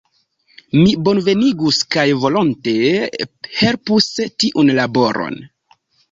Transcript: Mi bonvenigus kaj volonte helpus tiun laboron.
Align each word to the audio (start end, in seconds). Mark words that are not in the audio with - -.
Mi 0.75 0.93
bonvenigus 1.07 1.81
kaj 1.95 2.05
volonte 2.23 2.73
helpus 3.59 4.07
tiun 4.45 4.71
laboron. 4.79 5.37